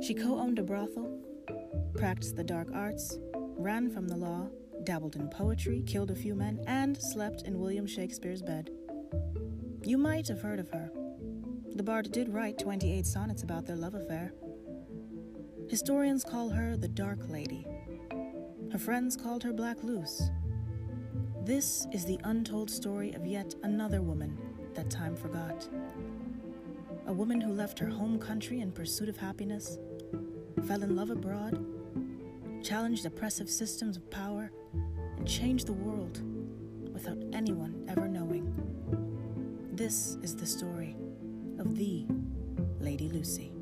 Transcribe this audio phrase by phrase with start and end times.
[0.00, 1.20] She co owned a brothel,
[1.96, 4.48] practiced the dark arts, ran from the law,
[4.84, 8.70] dabbled in poetry, killed a few men, and slept in William Shakespeare's bed.
[9.82, 10.90] You might have heard of her.
[11.74, 14.32] The bard did write 28 sonnets about their love affair.
[15.68, 17.66] Historians call her the Dark Lady.
[18.72, 20.30] Her friends called her Black Luce.
[21.42, 24.38] This is the untold story of yet another woman
[24.74, 25.68] that time forgot.
[27.06, 29.78] A woman who left her home country in pursuit of happiness,
[30.62, 31.64] fell in love abroad,
[32.62, 34.50] challenged oppressive systems of power,
[35.16, 36.20] and changed the world
[36.92, 38.52] without anyone ever knowing.
[39.72, 40.96] This is the story
[41.58, 42.06] of the
[42.80, 43.52] Lady Lucy.